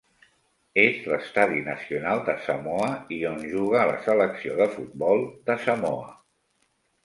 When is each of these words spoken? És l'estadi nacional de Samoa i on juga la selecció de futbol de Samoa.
És 0.83 0.95
l'estadi 1.11 1.59
nacional 1.67 2.23
de 2.31 2.35
Samoa 2.47 2.89
i 3.19 3.19
on 3.35 3.39
juga 3.53 3.85
la 3.93 4.01
selecció 4.09 4.59
de 4.65 4.71
futbol 4.81 5.25
de 5.51 5.63
Samoa. 5.69 6.13